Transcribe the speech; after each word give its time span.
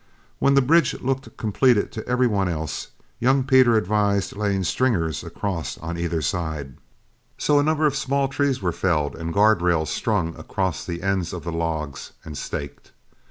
When 0.39 0.55
the 0.55 0.63
bridge 0.63 0.99
looked 0.99 1.37
completed 1.37 1.91
to 1.91 2.07
every 2.07 2.25
one 2.25 2.49
else, 2.49 2.87
young 3.19 3.43
Pete 3.43 3.67
advised 3.67 4.35
laying 4.35 4.63
stringers 4.63 5.23
across 5.23 5.77
on 5.77 5.95
either 5.95 6.23
side; 6.23 6.77
so 7.37 7.59
a 7.59 7.63
number 7.63 7.85
of 7.85 7.95
small 7.95 8.27
trees 8.27 8.63
were 8.63 8.71
felled 8.71 9.15
and 9.15 9.31
guard 9.31 9.61
rails 9.61 9.91
strung 9.91 10.35
across 10.39 10.83
the 10.87 11.03
ends 11.03 11.33
of 11.33 11.43
the 11.43 11.51
logs 11.51 12.13
and 12.25 12.35
staked. 12.35 12.93